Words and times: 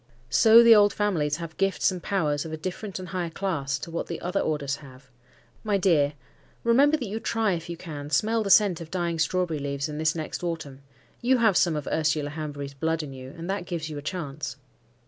So 0.31 0.63
the 0.63 0.73
old 0.73 0.93
families 0.93 1.35
have 1.37 1.55
gifts 1.57 1.91
and 1.91 2.01
powers 2.01 2.43
of 2.43 2.51
a 2.51 2.57
different 2.57 2.97
and 2.97 3.09
higher 3.09 3.29
class 3.29 3.77
to 3.77 3.91
what 3.91 4.07
the 4.07 4.19
other 4.19 4.39
orders 4.39 4.77
have. 4.77 5.11
My 5.63 5.77
dear, 5.77 6.13
remember 6.63 6.97
that 6.97 7.05
you 7.07 7.19
try 7.19 7.51
if 7.53 7.69
you 7.69 7.77
can 7.77 8.09
smell 8.09 8.41
the 8.41 8.49
scent 8.49 8.81
of 8.81 8.89
dying 8.89 9.19
strawberry 9.19 9.59
leaves 9.59 9.87
in 9.87 9.99
this 9.99 10.15
next 10.15 10.43
autumn. 10.43 10.81
You 11.21 11.37
have 11.37 11.55
some 11.55 11.75
of 11.75 11.85
Ursula 11.85 12.31
Hanbury's 12.31 12.73
blood 12.73 13.03
in 13.03 13.13
you, 13.13 13.31
and 13.37 13.47
that 13.51 13.67
gives 13.67 13.91
you 13.91 13.99
a 13.99 14.01
chance." 14.01 14.55